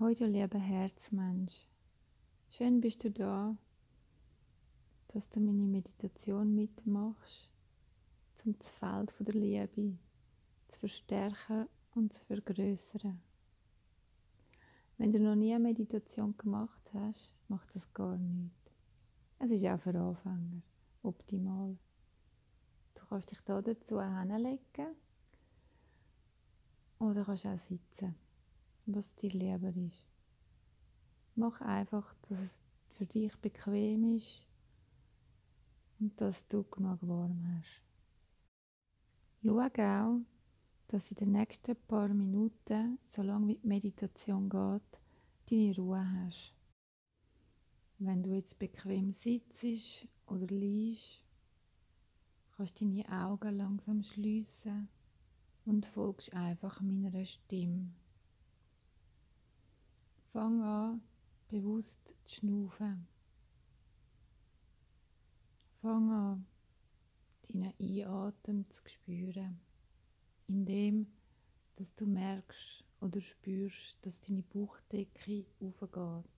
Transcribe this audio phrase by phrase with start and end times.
[0.00, 1.68] Heute, lieber Herzmensch,
[2.50, 3.56] schön bist du da,
[5.06, 7.48] dass du meine Meditation mitmachst,
[8.44, 9.96] um das Feld der Liebe
[10.66, 13.22] zu verstärken und zu vergrößern.
[14.98, 18.72] Wenn du noch nie eine Meditation gemacht hast, macht das gar nichts.
[19.38, 20.62] Es ist auch für Anfänger
[21.04, 21.78] optimal.
[22.94, 24.96] Du kannst dich da dazu hinlegen
[26.98, 28.23] oder kannst auch sitzen
[28.86, 30.06] was dir lieber ist.
[31.36, 34.46] Mach einfach, dass es für dich bequem ist
[35.98, 37.82] und dass du genug warm hast.
[39.42, 40.20] Schau auch,
[40.86, 45.00] dass in den nächsten paar Minuten, solange die Meditation geht,
[45.50, 46.54] deine Ruhe hast.
[47.98, 51.20] Wenn du jetzt bequem sitzt oder liegst,
[52.56, 54.88] kannst du deine Augen langsam schließen
[55.64, 57.92] und folgst einfach meiner Stimme.
[60.34, 61.00] Fang an,
[61.46, 63.06] bewusst zu schnaufen.
[65.80, 66.46] Fang an,
[67.42, 69.60] deinen Einatem zu spüren,
[70.48, 71.06] indem
[71.76, 76.32] dass du merkst oder spürst, dass deine Bauchdecke aufgeht.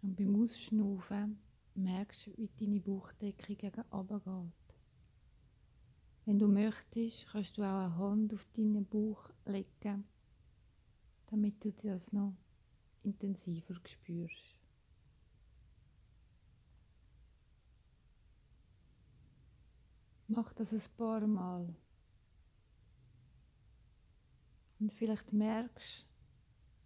[0.00, 1.38] Und beim Ausschnaufen
[1.74, 4.76] merkst du, wie deine Bauchdecke gegen geht.
[6.24, 10.06] Wenn du möchtest, kannst du auch eine Hand auf deinen Bauch legen
[11.30, 12.36] damit du das noch
[13.02, 14.56] intensiver spürst.
[20.26, 21.74] Mach das ein paar Mal.
[24.78, 26.06] Und vielleicht merkst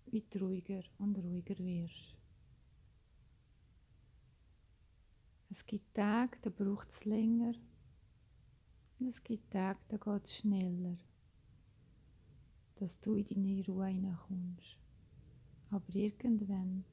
[0.06, 2.16] du, wie du ruhiger und ruhiger wirst.
[5.50, 7.54] Es gibt Tage, da braucht es länger.
[8.98, 10.96] Und es gibt Tage, da geht es schneller
[12.84, 14.76] dass du in deine Ruhe hineinkommst.
[15.70, 16.84] Aber irgendwann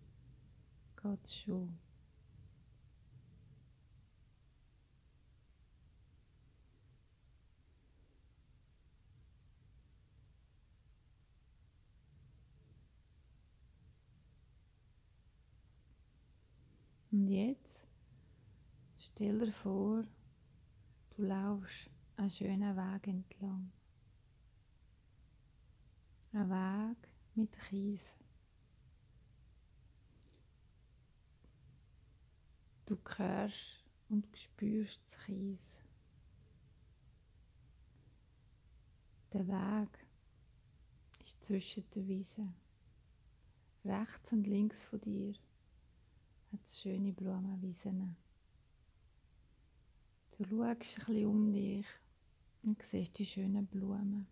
[0.95, 1.77] geht es schon.
[17.11, 17.85] Und jetzt
[18.97, 20.05] stell dir vor,
[21.17, 23.73] du laufst einen schönen Weg entlang.
[26.33, 28.15] Ein Weg mit Kies.
[32.85, 35.77] Du hörst und spürst das Kies.
[39.33, 39.89] Der Weg
[41.21, 42.53] ist zwischen den Wiesen.
[43.83, 45.33] Rechts und links von dir
[46.53, 48.15] hat es schöne Blumenwiesen.
[50.37, 51.87] Du schaust ein bisschen um dich
[52.63, 54.27] und siehst die schönen Blumen.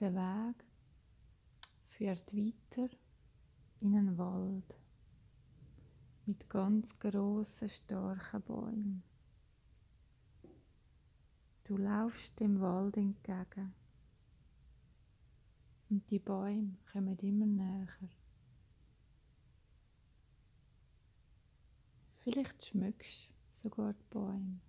[0.00, 0.64] Der Weg
[1.82, 2.88] führt weiter
[3.80, 4.78] in einen Wald
[6.24, 9.02] mit ganz großen, starken Bäumen.
[11.64, 13.74] Du laufst dem Wald entgegen
[15.90, 17.88] und die Bäume kommen immer näher.
[22.18, 24.60] Vielleicht schmückst sogar die Bäume.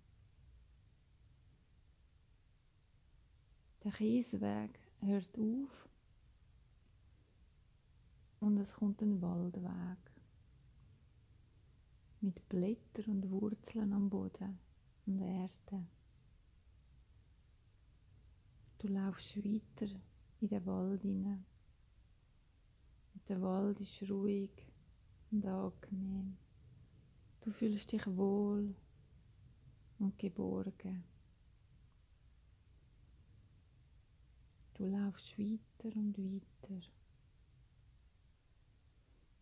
[3.84, 5.88] Der Kiesweg hört auf
[8.40, 9.98] und es kommt ein Waldweg
[12.20, 14.58] mit Blättern und Wurzeln am Boden
[15.06, 15.86] und Erde.
[18.78, 19.92] Du laufst weiter
[20.40, 21.44] in den Wald hinein.
[23.28, 24.50] Der Wald ist ruhig
[25.30, 26.36] und angenehm.
[27.40, 28.74] Du fühlst dich wohl
[29.98, 31.04] und geborgen.
[34.80, 36.80] Du laufst weiter und weiter.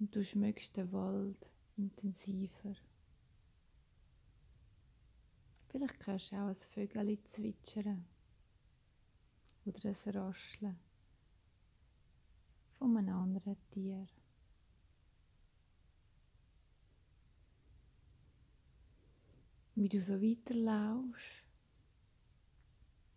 [0.00, 2.74] Und du schmeckst den Wald intensiver.
[5.68, 8.04] Vielleicht hörst du auch ein Vögel zwitschern
[9.64, 10.76] oder ein Rascheln
[12.72, 14.08] von einem anderen Tier.
[19.76, 21.44] Wie du so weiterlaufst,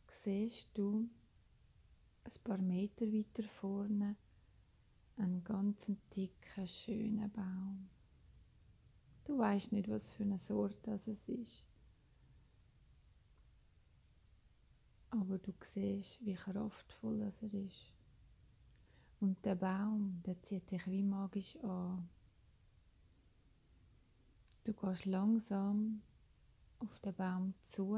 [0.08, 1.10] siehst du,
[2.38, 4.16] ein paar Meter weiter vorne
[5.18, 5.86] einen ganz
[6.16, 7.90] dicken, schönen Baum.
[9.26, 11.64] Du weißt nicht, was für eine Sorte das es ist.
[15.12, 17.94] Aber du siehst, wie kraftvoll das er ist.
[19.20, 22.10] Und der Baum, der zieht dich wie magisch an.
[24.64, 26.02] Du gehst langsam
[26.80, 27.98] auf den Baum zu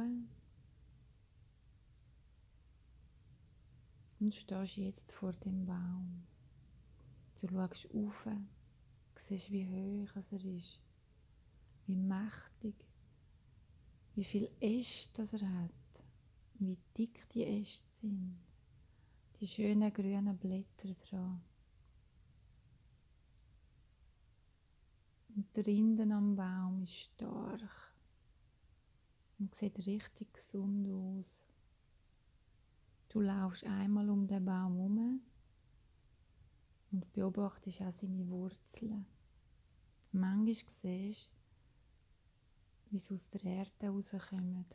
[4.24, 6.24] und stehst jetzt vor dem Baum.
[7.42, 8.25] Du schaust auf,
[9.16, 10.80] siehst, wie hoch er ist,
[11.86, 12.75] wie mächtig,
[14.16, 16.04] wie viel Äste er hat,
[16.54, 18.40] wie dick die Äste sind,
[19.42, 21.42] die schönen grünen Blätter dran.
[25.36, 27.94] Und der Rinde am Baum ist stark
[29.38, 31.43] und sieht richtig gesund aus.
[33.13, 35.21] Du laufst einmal um den Baum herum
[36.92, 39.06] und beobachtest auch seine Wurzeln.
[40.12, 44.65] Manchmal siehst du, wie sie aus der Erde rauskommen.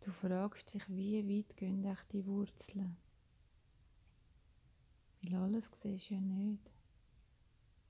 [0.00, 2.96] Du fragst dich, wie weit gehen echt die Wurzeln?
[5.20, 6.70] Weil alles siehst du ja nicht.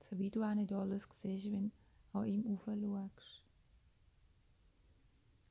[0.01, 1.71] So wie du auch nicht alles siehst, wenn
[2.11, 3.46] du an ihm schaust.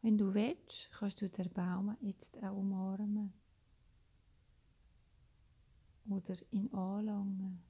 [0.07, 3.33] Wenn du willst, kannst du den Baum jetzt auch umarmen.
[6.09, 7.61] Oder ihn anlangen.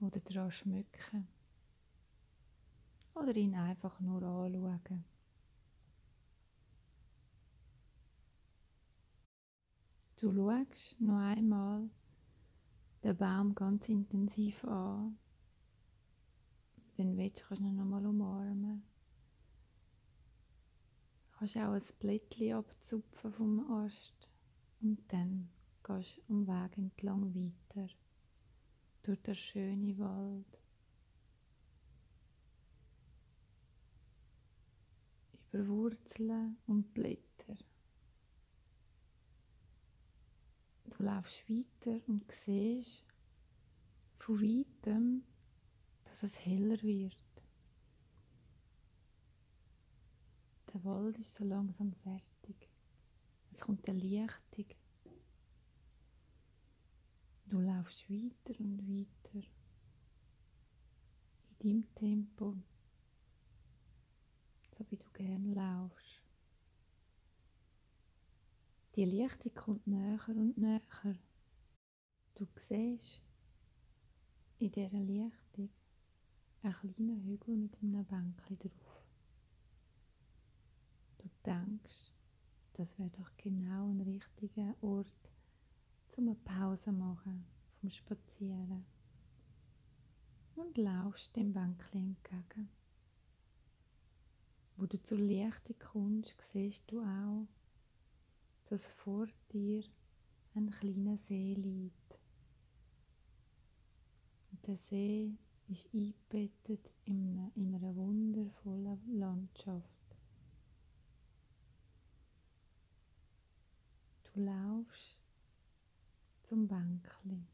[0.00, 1.26] Oder daran schmücken.
[3.14, 5.04] Oder ihn einfach nur anschauen.
[10.16, 11.88] Du schaust noch einmal
[13.02, 15.16] den Baum ganz intensiv an.
[16.98, 18.89] Wenn du willst, kannst du ihn nochmal umarmen.
[21.40, 24.28] Kannst auch ein Blättchen abzupfen vom Ast
[24.82, 25.48] und dann
[25.82, 27.88] gehst du am Weg entlang weiter
[29.02, 30.58] durch den schönen Wald.
[35.50, 37.56] Über Wurzeln und Blätter.
[40.90, 43.02] Du laufst weiter und siehst
[44.18, 45.24] von weitem,
[46.04, 47.29] dass es heller wird.
[50.72, 52.68] Der Wald ist so langsam fertig.
[53.50, 54.66] Es kommt eine Lichtung.
[57.46, 59.42] Du laufst weiter und weiter
[61.58, 62.56] in deinem Tempo,
[64.78, 66.22] so wie du gerne laufst.
[68.94, 71.18] Die Lichtung kommt näher und näher.
[72.34, 73.20] Du siehst
[74.60, 75.70] in dieser Lichtung
[76.62, 78.89] einen kleinen Hügel mit einem Bänkchen drauf.
[81.44, 82.12] Denkst,
[82.74, 85.12] das wäre doch genau ein richtiger Ort,
[86.16, 87.46] um eine Pause machen
[87.80, 88.84] vom Spazieren.
[90.54, 92.68] Und laufst dem Bänkchen entgegen.
[94.76, 97.46] Wo du zur Lichtung kommst, siehst du auch,
[98.66, 99.82] dass vor dir
[100.54, 102.18] ein kleiner See liegt.
[104.52, 105.32] Und der See
[105.68, 109.99] ist eingebettet in einer wundervollen Landschaft.
[114.32, 115.18] Du laufst
[116.44, 117.46] zum Bänkli.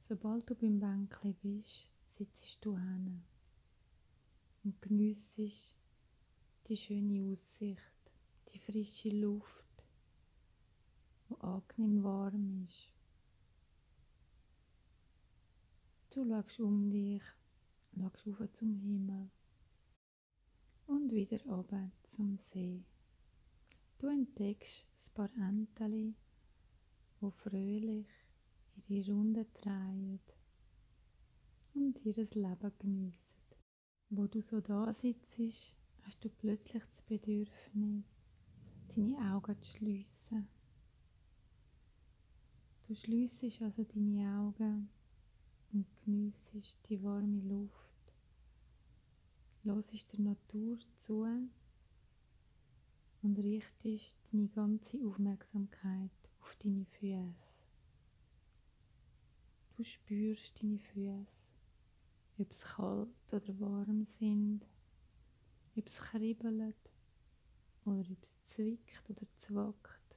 [0.00, 3.22] Sobald du beim Bänkli bist, sitzt du hin
[4.64, 5.76] und geniessest
[6.66, 7.92] die schöne Aussicht
[8.52, 9.84] die frische Luft,
[11.28, 12.92] die angenehm warm ist.
[16.10, 17.22] Du schaust um dich,
[17.94, 19.30] schaust auf zum Himmel
[20.86, 22.84] und wieder runter zum See.
[24.02, 26.16] Du entdeckst ein paar Enteli,
[27.20, 28.08] die fröhlich
[28.88, 30.18] ihre Runde drehen
[31.72, 33.38] und ihr Leben geniessen.
[34.10, 35.38] Wo du so da sitzt,
[36.00, 38.02] hast du plötzlich das Bedürfnis,
[38.88, 40.48] deine Augen zu schliessen.
[42.88, 44.88] Du schliessest also deine Augen
[45.72, 48.14] und geniessest die warme Luft.
[49.62, 51.24] Losest der Natur zu
[53.22, 56.10] und richtest deine ganze Aufmerksamkeit
[56.40, 57.62] auf deine Füße.
[59.76, 61.52] Du spürst deine Füße,
[62.38, 64.66] ob es kalt oder warm sind,
[65.76, 66.76] ob es kribbelt
[67.84, 70.16] oder ob es zwickt oder zwackt.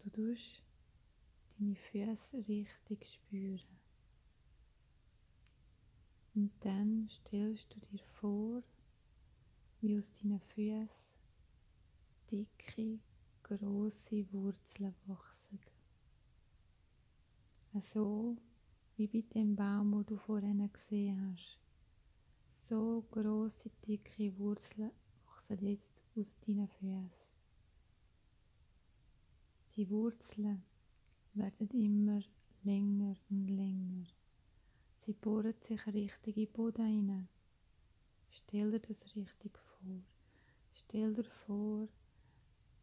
[0.00, 0.62] Du tust
[1.58, 3.78] deine Füße richtig spüren.
[6.34, 8.62] Und dann stellst du dir vor,
[9.80, 10.88] wie aus deinen Füßen
[12.30, 12.98] dicke,
[13.42, 15.60] große Wurzeln wachsen.
[17.80, 18.36] So
[18.96, 21.58] wie bei dem Baum, wo du vorhin gesehen hast.
[22.50, 24.90] So große, dicke Wurzeln
[25.26, 27.28] wachsen jetzt aus deinen Füßen.
[29.76, 30.64] Die Wurzeln
[31.34, 32.20] werden immer
[32.64, 34.06] länger und länger.
[34.98, 37.28] Sie bohren sich richtig in den Boden hinein,
[38.30, 39.67] Stell dir das richtig vor.
[40.72, 41.88] Stell dir vor,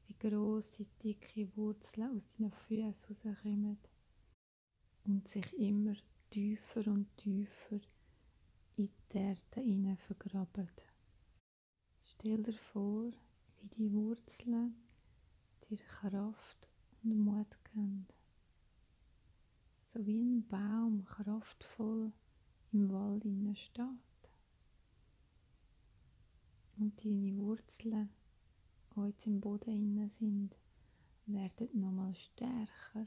[0.08, 3.78] wie grosse, dicke Wurzeln aus deinen Füßen rauskommen
[5.06, 5.96] und sich immer
[6.30, 7.80] tiefer und tiefer
[8.76, 10.70] in die Erde hinein vergraben.
[12.04, 13.12] Stell dir vor,
[13.62, 14.76] wie die Wurzeln
[15.70, 16.68] dir Kraft
[17.04, 18.08] und Mut geben.
[19.82, 22.12] So wie ein Baum kraftvoll
[22.72, 23.24] im Wald
[23.58, 23.86] steht.
[26.78, 28.10] Und deine Wurzeln,
[28.96, 30.56] die jetzt im Boden inne sind,
[31.26, 33.06] werden nochmal stärker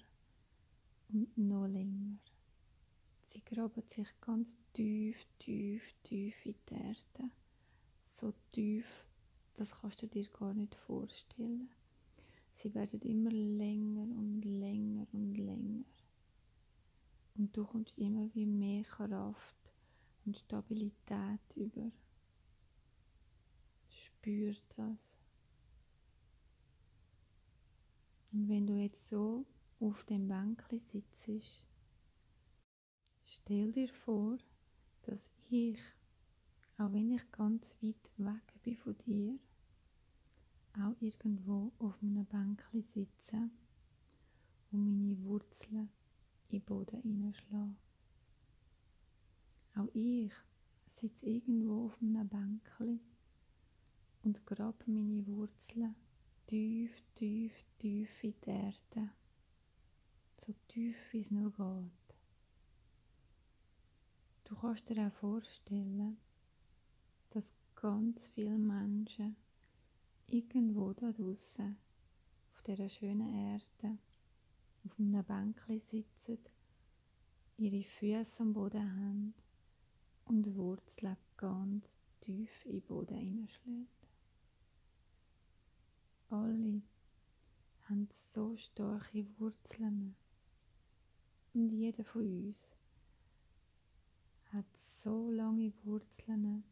[1.11, 2.19] und noch länger.
[3.27, 7.31] Sie graben sich ganz tief, tief, tief in die Erde.
[8.07, 9.05] So tief,
[9.55, 11.69] das kannst du dir gar nicht vorstellen.
[12.55, 15.85] Sie werden immer länger und länger und länger.
[17.37, 19.75] Und du kommst immer wie mehr Kraft
[20.25, 21.93] und Stabilität über.
[24.19, 25.17] Spür das.
[28.33, 29.47] Und wenn du jetzt so
[29.81, 31.29] auf dem Bänkli sitzt,
[33.31, 34.39] Stell dir vor,
[35.03, 35.79] dass ich,
[36.79, 39.39] auch wenn ich ganz weit weg bin von dir,
[40.75, 43.51] auch irgendwo auf einem Bänkchen sitze
[44.71, 45.91] und meine Wurzeln
[46.49, 47.77] in den Boden hineinschlage.
[49.77, 50.33] Auch ich
[50.89, 53.01] sitze irgendwo auf einem Bänkchen
[54.29, 55.95] und grabe meine Wurzeln
[56.47, 59.11] tief, tief, tief in die Erde.
[60.37, 62.15] So tief, wie es nur geht.
[64.45, 66.19] Du kannst dir auch vorstellen,
[67.31, 69.37] dass ganz viele Menschen
[70.27, 71.79] irgendwo da draußen
[72.53, 73.97] auf dieser schönen Erde
[74.85, 76.39] auf einem Bänkchen sitzen,
[77.57, 79.35] ihre Füße am Boden haben
[80.27, 83.98] und Wurzeln ganz tief in den Boden hineinschlägt.
[86.31, 86.83] Alle
[87.85, 90.15] haben so starke Wurzeln
[91.55, 92.77] und jeder von uns
[94.53, 96.65] hat so lange Wurzeln,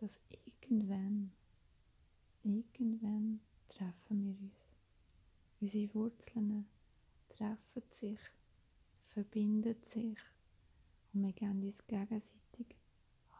[0.00, 1.30] dass irgendwann,
[2.42, 4.72] irgendwann treffen wir uns.
[5.60, 6.66] Unsere Wurzeln
[7.28, 8.18] treffen sich,
[9.12, 10.18] verbinden sich
[11.12, 12.76] und wir geben uns gegenseitig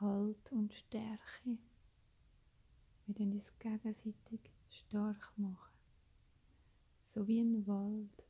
[0.01, 1.59] Halt und Stärke.
[3.07, 5.75] Wir können uns gegenseitig stark machen.
[7.05, 8.25] So wie ein Wald,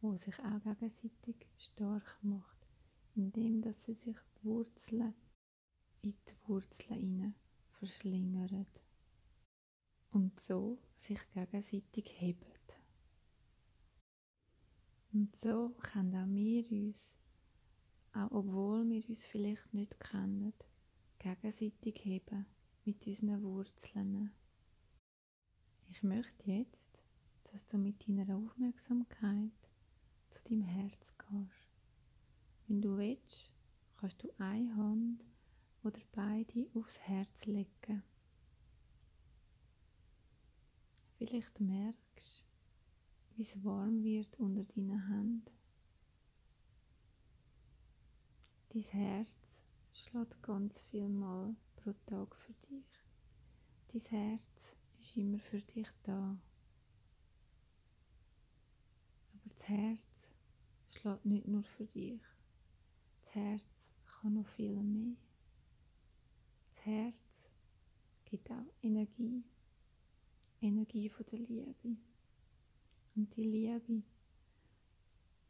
[0.00, 2.62] wo sich auch gegenseitig stark macht
[3.14, 5.14] indem dass sie sich die Wurzeln
[6.02, 7.34] in die Wurzeln hinein
[7.70, 8.66] verschlingern
[10.10, 12.46] und so sich gegenseitig heben.
[15.12, 17.18] Und so können auch wir uns,
[18.14, 20.54] auch obwohl wir uns vielleicht nicht kennen,
[21.18, 22.46] gegenseitig heben
[22.84, 24.32] mit unseren Wurzeln.
[25.94, 27.02] Ich möchte jetzt,
[27.52, 29.52] dass du mit deiner Aufmerksamkeit
[30.30, 31.68] zu deinem Herz gehst.
[32.66, 33.52] Wenn du willst,
[33.98, 35.22] kannst du eine Hand
[35.84, 38.02] oder beide aufs Herz legen.
[41.18, 45.44] Vielleicht merkst du, wie es warm wird unter deinen Händen.
[48.70, 49.60] Dein Herz
[49.92, 52.86] schlägt ganz viel Mal pro Tag für dich.
[53.88, 56.38] Dein Herz ist immer für dich da.
[59.32, 60.30] Aber das Herz
[60.90, 62.20] schlägt nicht nur für dich.
[63.20, 65.16] Das Herz kann noch viel mehr.
[66.70, 67.48] Das Herz
[68.24, 69.42] gibt auch Energie.
[70.60, 71.96] Energie von der Liebe.
[73.16, 74.02] Und die Liebe,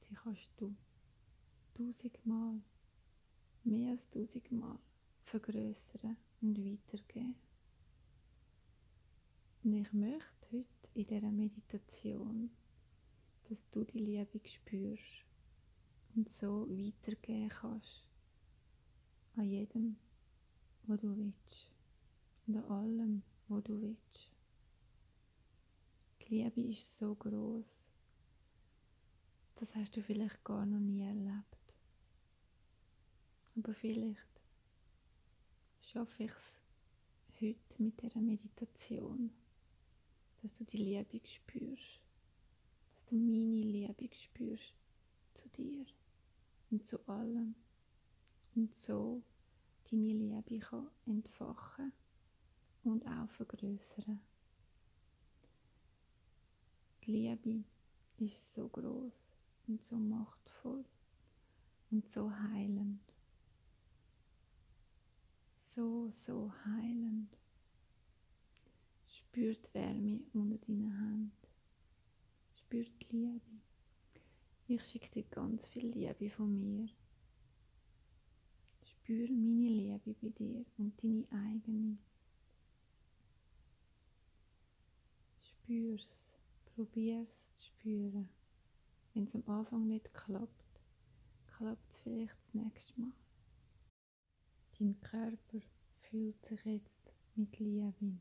[0.03, 0.75] die kannst du
[1.75, 2.61] tausendmal,
[3.65, 4.79] mehr als tausendmal
[5.25, 7.52] vergrößern und weitergeben.
[9.65, 12.51] Und ich möchte heute in dieser Meditation,
[13.49, 15.25] dass du die Liebe spürst
[16.17, 18.05] und so weitergeben kannst.
[19.37, 19.97] An jedem,
[20.83, 21.69] wo du willst.
[22.47, 24.31] Und an allem, wo du willst.
[26.23, 27.85] Die Liebe ist so groß.
[29.55, 31.75] Das hast du vielleicht gar noch nie erlebt.
[33.55, 34.41] Aber vielleicht
[35.81, 36.61] schaffe ich es
[37.41, 39.31] heute mit dieser Meditation,
[40.43, 42.01] dass du die Liebe spürst,
[42.95, 44.75] dass du meine Liebe spürst
[45.35, 45.87] zu dir
[46.71, 47.55] und zu allem
[48.55, 49.23] und so
[49.91, 51.93] deine Liebe kann entfachen
[52.85, 54.21] und auch vergrößern.
[57.05, 57.65] Die Liebe
[58.19, 59.37] ist so groß
[59.69, 60.85] und so machtvoll
[61.91, 63.01] und so heilend.
[65.75, 67.29] so, so heilend.
[69.33, 71.33] Spür die Wärme unter deinen Händen.
[72.55, 73.41] Spür die Liebe.
[74.69, 76.87] Ich schicke dir ganz viel Liebe von mir.
[78.85, 81.97] Spür meine Liebe bei dir und deine eigene.
[85.41, 86.37] Spür's,
[86.67, 88.29] probier's zu spüren.
[89.15, 90.83] Wenn es am Anfang nicht klappt,
[91.47, 93.13] klappt es vielleicht das nächste Mal.
[94.79, 95.63] Dein Körper
[96.03, 98.19] fühlt sich jetzt mit Liebe.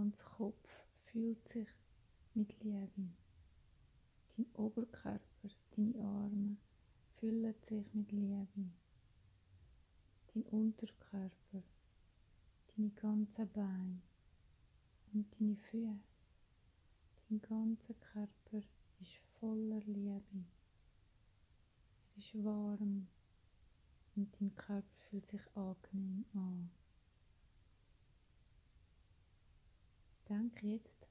[0.00, 1.68] Ganze Kopf fühlt sich
[2.32, 3.10] mit Liebe.
[4.34, 6.56] Dein Oberkörper, deine Arme
[7.18, 8.70] füllen sich mit Liebe.
[10.32, 11.62] Dein Unterkörper,
[12.74, 14.00] deine ganzen Beine
[15.12, 16.00] und deine Füße.
[17.28, 18.66] Dein ganzer Körper
[19.02, 20.46] ist voller Liebe.
[22.14, 23.06] Er ist warm
[24.16, 26.70] und dein Körper fühlt sich angenehm an.
[30.30, 31.08] Denk jetzt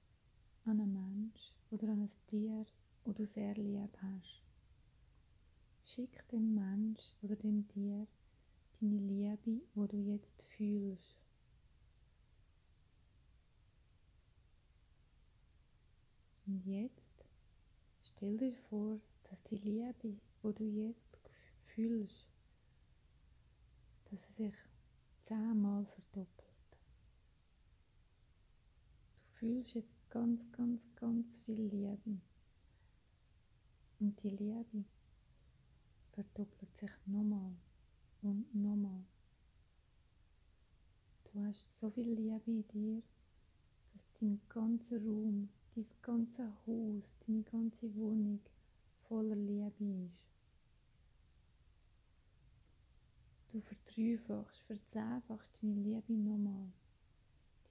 [0.63, 2.65] an einen Mensch oder an ein Tier,
[3.03, 4.41] das du sehr lieb hast.
[5.83, 8.07] Schick dem Mensch oder dem Tier
[8.79, 11.17] deine Liebe, wo du jetzt fühlst.
[16.45, 17.25] Und jetzt
[18.01, 21.19] stell dir vor, dass die Liebe, wo du jetzt
[21.65, 22.25] fühlst,
[24.09, 24.55] dass sie sich
[25.23, 26.39] zehnmal verdoppelt.
[29.21, 32.19] Du fühlst jetzt ganz, ganz, ganz viel Liebe.
[33.99, 34.83] Und die Liebe
[36.11, 37.55] verdoppelt sich nochmal
[38.21, 39.05] und nochmal.
[41.23, 43.01] Du hast so viel Liebe in dir,
[43.93, 48.41] dass dein ganzer Raum dein ganze Haus, deine ganze Wohnung
[49.07, 50.27] voller Liebe ist.
[53.51, 56.73] Du verdreifachst, verzehnfachst deine Liebe nochmal.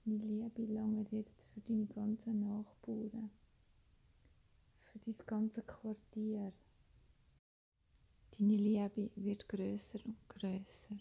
[0.09, 3.31] Deine Liebe langt jetzt für deine ganzen Nachbarn,
[4.81, 6.51] für dein ganze Quartier.
[8.31, 10.97] Deine Liebe wird größer und größer.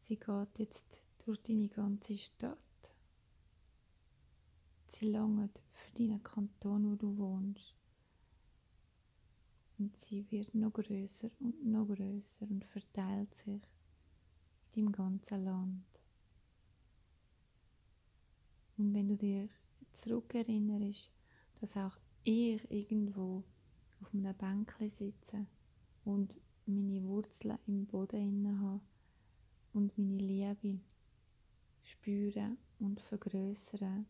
[0.00, 2.58] Sie geht jetzt durch deine ganze Stadt.
[4.88, 7.76] Sie langt für deinen Kanton, wo du wohnst.
[9.78, 13.62] Und sie wird noch größer und noch größer und verteilt sich
[14.74, 15.95] in deinem ganzen Land.
[18.78, 19.48] Und wenn du dir
[19.92, 21.10] zurückerinnerst,
[21.60, 23.42] dass auch ich irgendwo
[24.00, 25.46] auf einem Bänkchen sitze
[26.04, 26.34] und
[26.66, 28.80] meine Wurzeln im Boden inne habe
[29.72, 30.80] und meine Liebe
[31.82, 34.04] spüre und vergrößere,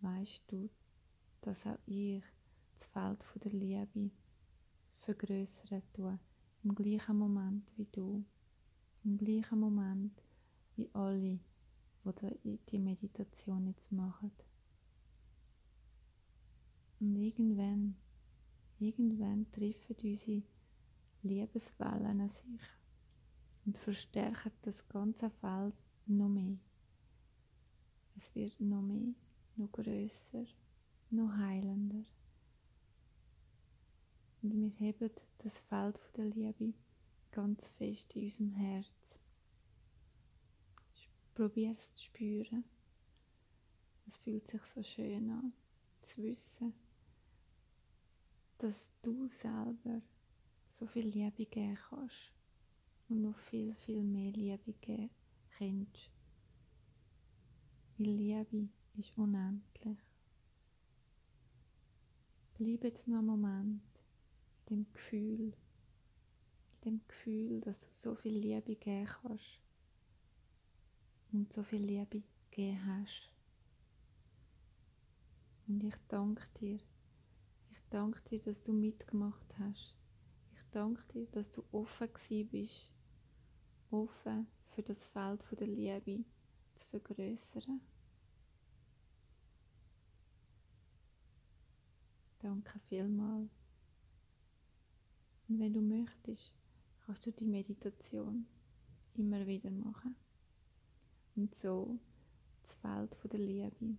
[0.00, 0.70] weißt du,
[1.40, 2.22] dass auch ich
[2.74, 4.10] das Feld der Liebe
[5.00, 6.18] vergrößern tue,
[6.64, 8.24] im gleichen Moment wie du,
[9.04, 10.22] im gleichen Moment
[10.76, 11.38] wie alle,
[12.12, 14.32] die die Meditation jetzt machen.
[17.00, 17.96] Und irgendwann,
[18.78, 20.42] irgendwann treffen unsere
[21.22, 22.62] Liebeswellen an sich
[23.64, 25.74] und verstärken das ganze Feld
[26.06, 26.58] noch mehr.
[28.16, 29.14] Es wird noch mehr
[29.58, 30.46] noch größer,
[31.10, 32.04] noch heilender.
[34.40, 36.74] Und wir heben das Feld der Liebe
[37.32, 39.17] ganz fest in unserem Herz.
[41.38, 42.64] Probier es zu spüren.
[44.08, 45.52] Es fühlt sich so schön an,
[46.02, 46.74] zu wissen,
[48.56, 50.02] dass du selber
[50.68, 52.32] so viel Liebe geben kannst
[53.08, 55.10] und noch viel, viel mehr Liebe geben
[55.56, 56.10] kannst.
[57.98, 59.98] Weil Liebe ist unendlich.
[62.54, 63.82] Bleib jetzt noch einen Moment
[64.66, 65.52] in dem Gefühl,
[66.72, 69.60] in dem Gefühl, dass du so viel Liebe geben kannst
[71.32, 73.30] und so viel Liebe gegeben hast.
[75.66, 76.78] Und ich danke dir.
[77.70, 79.94] Ich danke dir, dass du mitgemacht hast.
[80.54, 82.08] Ich danke dir, dass du offen
[82.50, 82.90] bist,
[83.90, 86.24] offen für das Feld der Liebe
[86.74, 87.80] zu vergrößern.
[92.38, 93.50] Danke vielmals.
[95.48, 96.52] Und wenn du möchtest,
[97.04, 98.46] kannst du die Meditation
[99.14, 100.14] immer wieder machen.
[101.38, 102.00] Und so
[102.62, 103.96] das Feld der Liebe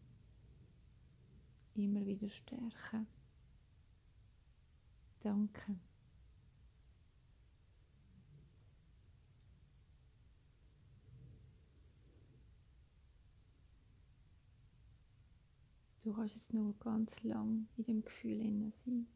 [1.73, 3.07] immer wieder stärken.
[5.21, 5.79] Danke.
[16.03, 19.07] Du kannst jetzt nur ganz lang in dem Gefühl sein.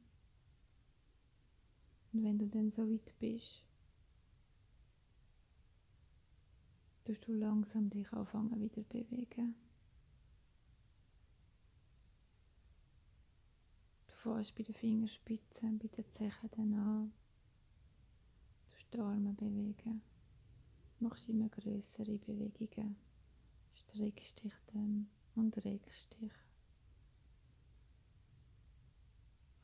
[2.13, 3.65] Und wenn du dann so weit bist,
[7.03, 9.55] tust du langsam dich anfangen wieder bewegen.
[14.07, 17.13] Du fährst bei den Fingerspitzen, bei den Zehen dann an.
[18.71, 20.01] Du die Arme bewegen.
[20.99, 22.95] Machst immer größere Bewegungen.
[23.75, 26.31] Streckst dich dann und regst dich.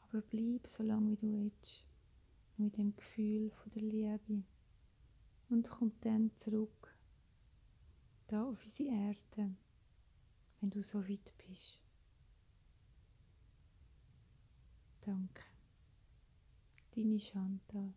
[0.02, 1.86] Aber bleib so lange wie du willst,
[2.58, 4.44] mit dem Gefühl von der Liebe
[5.50, 6.79] und komm dann zurück
[8.30, 9.56] da auf unsere Erde,
[10.62, 11.82] wenn du so weit bist.
[15.02, 15.44] Danke.
[16.96, 17.94] Deine Chantal.